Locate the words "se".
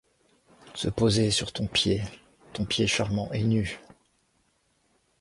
0.73-0.87